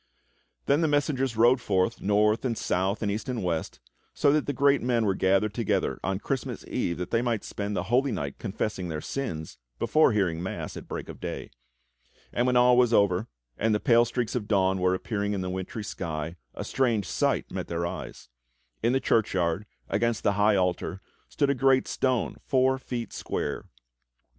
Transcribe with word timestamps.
Then 0.65 0.81
the 0.81 0.87
messengers 0.87 1.37
rode 1.37 1.61
forth, 1.61 2.01
north 2.01 2.43
and 2.43 2.57
south 2.57 3.03
and 3.03 3.11
east 3.11 3.29
and 3.29 3.43
west, 3.43 3.79
so 4.15 4.31
that 4.33 4.47
the 4.47 4.51
great 4.51 4.81
men 4.81 5.05
were 5.05 5.13
gathered 5.13 5.53
togetlier 5.53 5.99
on 6.03 6.17
Christmas 6.17 6.65
Eve 6.65 6.97
that 6.97 7.11
they 7.11 7.21
might 7.21 7.43
spend 7.43 7.75
the 7.77 7.83
Holy 7.83 8.11
Night 8.11 8.39
confessing 8.39 8.87
their 8.89 8.99
sins 8.99 9.59
before 9.77 10.11
hearing 10.11 10.41
mass 10.41 10.75
at 10.75 10.87
break 10.87 11.07
of 11.07 11.19
day; 11.21 11.51
and 12.33 12.47
when 12.47 12.55
all 12.57 12.75
was 12.77 12.91
over, 12.91 13.27
and 13.59 13.75
the 13.75 13.79
pale 13.79 14.03
streaks 14.03 14.33
of 14.33 14.47
dawn 14.47 14.79
were 14.79 14.95
appearing 14.95 15.33
in 15.33 15.41
the 15.41 15.51
wintry 15.51 15.83
sky, 15.83 16.35
a 16.55 16.63
strange 16.63 17.07
sight 17.07 17.51
met 17.51 17.67
their 17.67 17.85
eyes: 17.85 18.27
In 18.81 18.93
the 18.93 18.99
churchyard, 18.99 19.67
against 19.87 20.23
the 20.23 20.33
high 20.33 20.55
altar, 20.55 20.99
stood 21.29 21.51
a 21.51 21.53
great 21.53 21.87
stone 21.87 22.37
four 22.43 22.79
feet 22.79 23.13
square. 23.13 23.65